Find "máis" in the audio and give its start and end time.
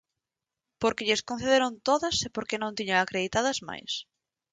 3.69-3.91